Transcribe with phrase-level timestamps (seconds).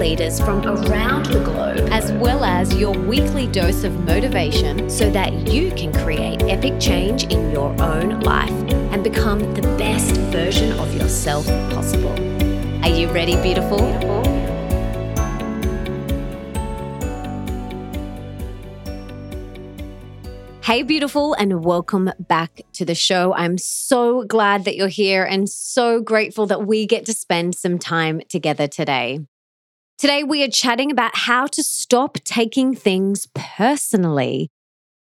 [0.00, 5.30] leaders from around the globe, as well as your weekly dose of motivation so that
[5.46, 8.50] you can create epic change in your own life
[8.92, 12.14] and become the best version of yourself possible.
[12.82, 13.92] Are you ready, beautiful?
[20.62, 23.34] Hey, beautiful, and welcome back to the show.
[23.34, 27.78] I'm so glad that you're here and so grateful that we get to spend some
[27.78, 29.20] time together today.
[30.00, 34.48] Today, we are chatting about how to stop taking things personally.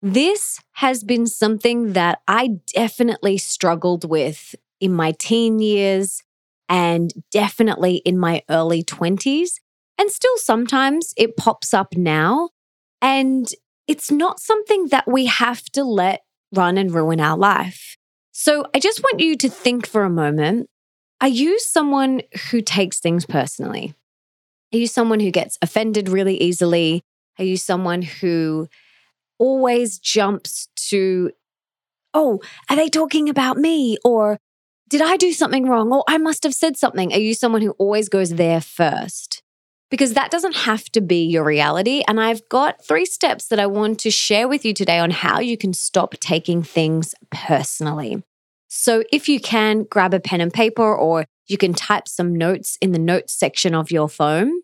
[0.02, 6.22] This has been something that I definitely struggled with in my teen years
[6.68, 9.52] and definitely in my early 20s.
[9.98, 12.50] And still sometimes it pops up now.
[13.02, 13.48] And
[13.88, 17.96] it's not something that we have to let run and ruin our life.
[18.34, 20.70] So I just want you to think for a moment
[21.22, 23.96] are you someone who takes things personally?
[24.74, 27.04] Are you someone who gets offended really easily?
[27.38, 28.68] Are you someone who
[29.38, 31.32] always jumps to,
[32.13, 33.98] oh, are they talking about me?
[34.04, 34.40] Or
[34.90, 35.94] did I do something wrong?
[35.94, 37.13] Or I must have said something.
[37.13, 39.44] Are you someone who always goes there first?
[39.91, 42.04] Because that doesn't have to be your reality.
[42.07, 45.40] And I've got three steps that I want to share with you today on how
[45.40, 48.24] you can stop taking things personally.
[48.70, 52.76] So if you can, grab a pen and paper or you can type some notes
[52.82, 54.63] in the notes section of your phone.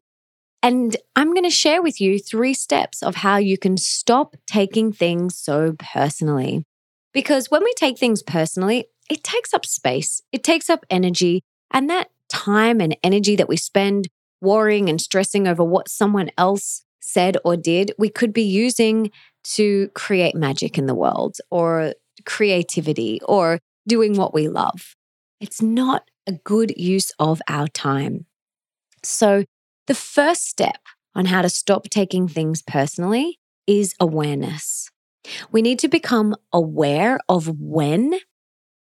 [0.62, 4.92] And I'm going to share with you three steps of how you can stop taking
[4.92, 6.64] things so personally.
[7.14, 11.90] Because when we take things personally, it takes up space, it takes up energy, and
[11.90, 14.08] that time and energy that we spend
[14.42, 19.12] worrying and stressing over what someone else said or did, we could be using
[19.44, 21.94] to create magic in the world or
[22.26, 24.96] creativity or doing what we love.
[25.40, 28.26] It's not a good use of our time.
[29.04, 29.46] So,
[29.90, 30.78] the first step
[31.16, 34.92] on how to stop taking things personally is awareness.
[35.52, 38.14] We need to become aware of when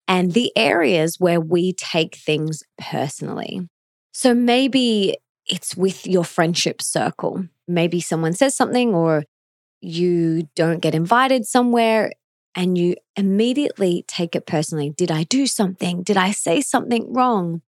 [0.08, 3.68] and the areas where we take things personally.
[4.12, 7.46] So maybe it's with your friendship circle.
[7.68, 9.22] Maybe someone says something or
[9.80, 12.10] you don't get invited somewhere
[12.56, 14.90] and you immediately take it personally.
[14.90, 16.02] Did I do something?
[16.02, 17.62] Did I say something wrong?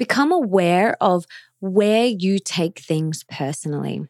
[0.00, 1.26] Become aware of
[1.58, 4.06] where you take things personally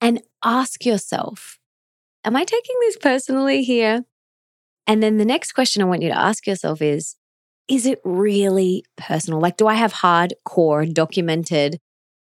[0.00, 1.60] and ask yourself,
[2.24, 4.04] Am I taking this personally here?
[4.88, 7.14] And then the next question I want you to ask yourself is,
[7.68, 9.38] is it really personal?
[9.38, 11.78] Like, do I have hardcore documented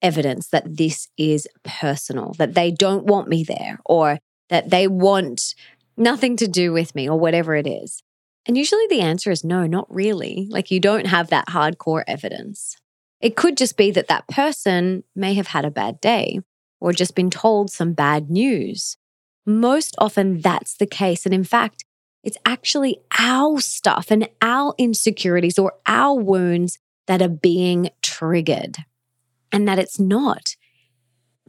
[0.03, 4.19] evidence that this is personal, that they don't want me there, or
[4.49, 5.55] that they want
[5.97, 8.03] nothing to do with me, or whatever it is?
[8.45, 10.47] And usually the answer is no, not really.
[10.51, 12.77] Like, you don't have that hardcore evidence.
[13.21, 16.39] It could just be that that person may have had a bad day
[16.79, 18.97] or just been told some bad news.
[19.45, 21.25] Most often, that's the case.
[21.25, 21.85] And in fact,
[22.23, 28.77] it's actually our stuff and our insecurities or our wounds that are being triggered,
[29.51, 30.55] and that it's not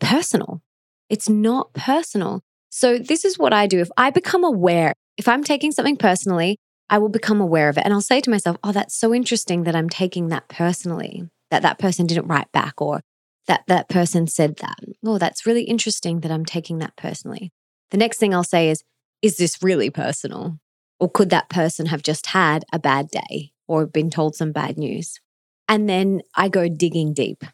[0.00, 0.62] personal.
[1.10, 2.42] It's not personal.
[2.70, 3.80] So, this is what I do.
[3.80, 6.56] If I become aware, if I'm taking something personally,
[6.88, 7.84] I will become aware of it.
[7.84, 11.62] And I'll say to myself, oh, that's so interesting that I'm taking that personally that
[11.62, 13.02] that person didn't write back or
[13.46, 14.78] that that person said that.
[15.04, 17.52] Oh, that's really interesting that I'm taking that personally.
[17.90, 18.82] The next thing I'll say is,
[19.20, 20.58] is this really personal?
[20.98, 24.78] Or could that person have just had a bad day or been told some bad
[24.78, 25.20] news?
[25.68, 27.44] And then I go digging deep.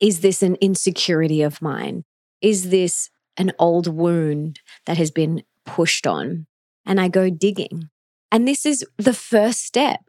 [0.00, 2.04] Is this an insecurity of mine?
[2.40, 6.46] Is this an old wound that has been pushed on?
[6.86, 7.90] And I go digging.
[8.32, 10.00] And this is the first step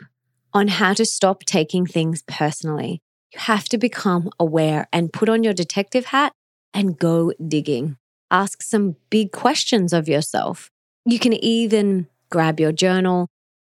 [0.56, 3.02] on how to stop taking things personally.
[3.34, 6.32] You have to become aware and put on your detective hat
[6.74, 7.98] and go digging.
[8.32, 10.72] Ask some big questions of yourself.
[11.06, 13.28] You can even grab your journal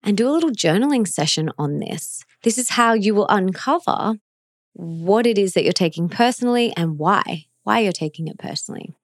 [0.05, 2.25] and do a little journaling session on this.
[2.45, 4.15] This is how you will uncover
[4.75, 8.95] what it is that you're taking personally and why, why you're taking it personally.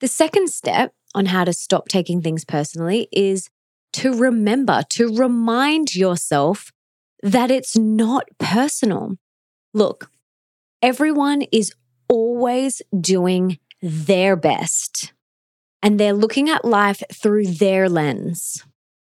[0.00, 3.48] The second step on how to stop taking things personally is
[3.94, 6.70] to remember, to remind yourself
[7.22, 9.16] that it's not personal.
[9.72, 10.10] Look,
[10.82, 11.72] everyone is
[12.08, 15.12] always doing their best
[15.82, 18.64] and they're looking at life through their lens.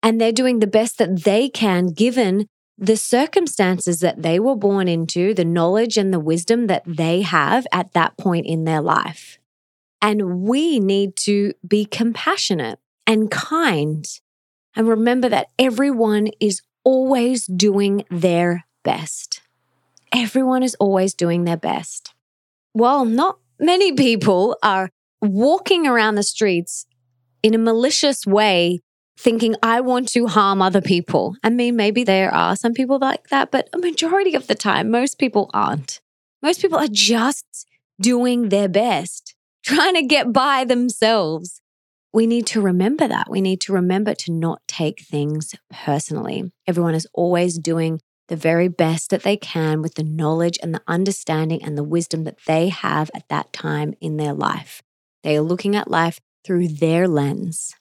[0.01, 2.47] and they're doing the best that they can given
[2.77, 7.67] the circumstances that they were born into, the knowledge and the wisdom that they have
[7.73, 9.38] at that point in their life.
[10.01, 14.06] And we need to be compassionate and kind
[14.75, 19.41] and remember that everyone is always doing their best.
[20.12, 22.15] Everyone is always doing their best.
[22.74, 24.89] Well, not many people are
[25.21, 26.88] walking around the streets
[27.44, 28.81] in a malicious way
[29.19, 31.36] thinking I want to harm other people.
[31.44, 34.89] I mean, maybe there are some people like that, but a majority of the time,
[34.89, 36.01] most people aren't.
[36.42, 37.68] Most people are just
[38.01, 41.58] doing their best, trying to get by themselves.
[42.11, 43.29] We need to remember that.
[43.29, 46.51] We need to remember to not take things personally.
[46.67, 50.81] Everyone is always doing the very best that they can with the knowledge and the
[50.88, 54.81] understanding and the wisdom that they have at that time in their life.
[55.23, 57.75] They are looking at life through their lens.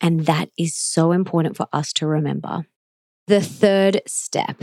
[0.00, 2.66] And that is so important for us to remember.
[3.26, 4.62] The third step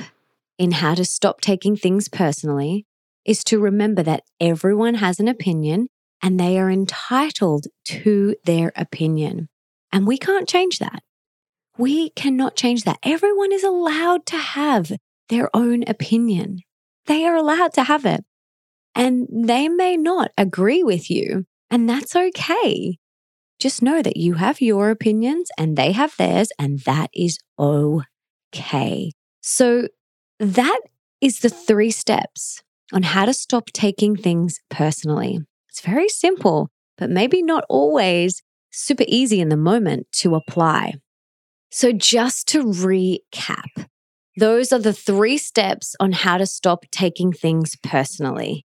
[0.57, 2.85] in how to stop taking things personally
[3.25, 5.87] is to remember that everyone has an opinion
[6.21, 9.49] and they are entitled to their opinion.
[9.91, 11.03] And we can't change that.
[11.77, 12.99] We cannot change that.
[13.03, 14.91] Everyone is allowed to have
[15.29, 16.59] their own opinion.
[17.05, 18.25] They are allowed to have it.
[18.95, 22.97] And they may not agree with you, and that's okay.
[23.59, 29.11] Just know that you have your opinions and they have theirs, and that is okay.
[29.41, 29.87] So,
[30.39, 30.79] that
[31.21, 32.61] is the three steps
[32.93, 35.39] on how to stop taking things personally.
[35.77, 38.41] It's very simple, but maybe not always
[38.71, 40.95] super easy in the moment to apply.
[41.69, 43.85] So, just to recap,
[44.37, 48.65] those are the three steps on how to stop taking things personally.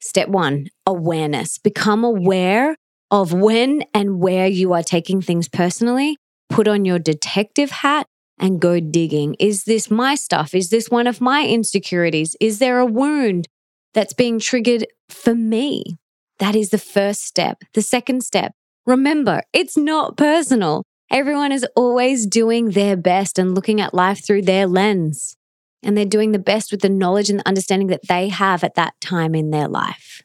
[0.00, 1.58] Step one awareness.
[1.58, 2.76] Become aware
[3.10, 6.16] of when and where you are taking things personally,
[6.48, 8.06] put on your detective hat
[8.38, 9.34] and go digging.
[9.40, 10.54] Is this my stuff?
[10.54, 12.36] Is this one of my insecurities?
[12.40, 13.48] Is there a wound
[13.94, 15.98] that's being triggered for me?
[16.42, 17.62] That is the first step.
[17.72, 18.52] The second step,
[18.84, 20.82] remember, it's not personal.
[21.08, 25.36] Everyone is always doing their best and looking at life through their lens.
[25.84, 28.74] And they're doing the best with the knowledge and the understanding that they have at
[28.74, 30.22] that time in their life.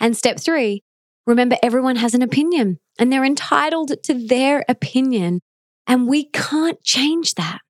[0.00, 0.82] And step three,
[1.28, 5.38] Remember, everyone has an opinion and they're entitled to their opinion.
[5.86, 7.60] And we can't change that.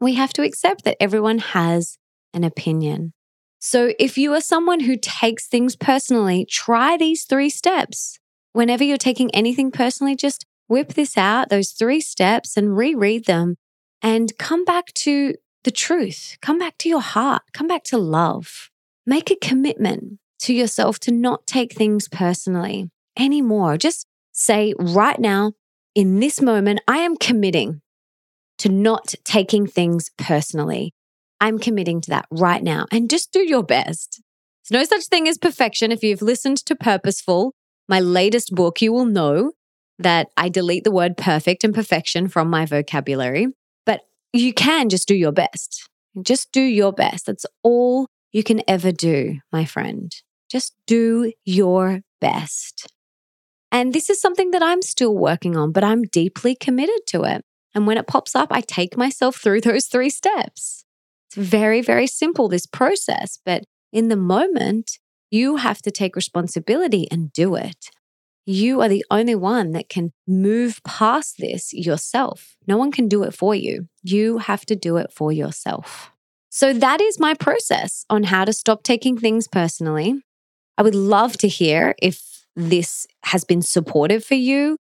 [0.00, 1.98] We have to accept that everyone has
[2.32, 3.12] an opinion.
[3.58, 8.18] So if you are someone who takes things personally, try these three steps.
[8.52, 13.56] Whenever you're taking anything personally, just whip this out, those three steps, and reread them
[14.02, 15.34] and come back to
[15.64, 16.36] the truth.
[16.40, 17.42] Come back to your heart.
[17.52, 18.70] Come back to love.
[19.06, 23.76] Make a commitment to yourself to not take things personally anymore.
[23.76, 25.52] Just say right now,
[25.94, 27.80] in this moment, I am committing
[28.58, 30.94] to not taking things personally.
[31.40, 34.22] I'm committing to that right now and just do your best.
[34.68, 35.92] There's no such thing as perfection.
[35.92, 37.54] If you've listened to Purposeful,
[37.88, 39.52] my latest book, you will know
[39.98, 43.48] that I delete the word perfect and perfection from my vocabulary,
[43.86, 44.02] but
[44.32, 45.88] you can just do your best.
[46.22, 47.26] Just do your best.
[47.26, 50.12] That's all you can ever do, my friend.
[50.50, 52.92] Just do your best.
[53.70, 57.44] And this is something that I'm still working on, but I'm deeply committed to it.
[57.74, 60.84] And when it pops up, I take myself through those three steps.
[61.28, 63.38] It's very, very simple, this process.
[63.44, 64.98] But in the moment,
[65.30, 67.90] you have to take responsibility and do it.
[68.46, 72.56] You are the only one that can move past this yourself.
[72.66, 73.88] No one can do it for you.
[74.02, 76.10] You have to do it for yourself.
[76.48, 80.22] So, that is my process on how to stop taking things personally.
[80.78, 84.78] I would love to hear if this has been supportive for you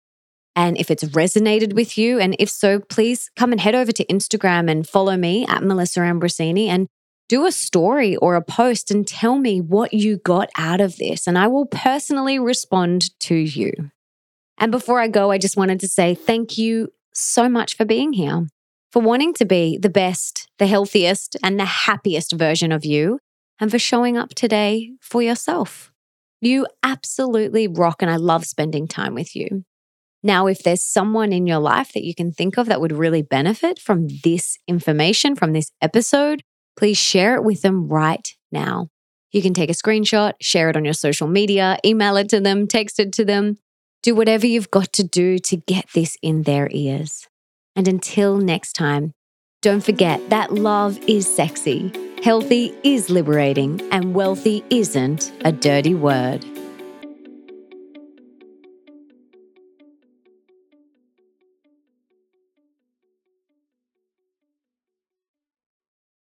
[0.56, 2.20] and if it's resonated with you.
[2.20, 6.02] And if so, please come and head over to Instagram and follow me at Melissa
[6.02, 6.88] Ambrosini and
[7.28, 11.28] do a story or a post and tell me what you got out of this.
[11.28, 13.72] And I will personally respond to you.
[14.58, 18.14] And before I go, I just wanted to say thank you so much for being
[18.14, 18.48] here,
[18.92, 23.20] for wanting to be the best, the healthiest, and the happiest version of you
[23.60, 25.92] and for showing up today for yourself.
[26.42, 29.64] You absolutely rock, and I love spending time with you.
[30.26, 33.22] Now, if there's someone in your life that you can think of that would really
[33.22, 36.42] benefit from this information, from this episode,
[36.76, 38.88] please share it with them right now.
[39.32, 42.68] You can take a screenshot, share it on your social media, email it to them,
[42.68, 43.60] text it to them.
[44.02, 47.28] Do whatever you've got to do to get this in their ears.
[47.76, 49.14] And until next time,
[49.62, 51.92] don't forget that love is sexy.
[52.24, 56.44] Healthy is liberating, and wealthy isn't a dirty word.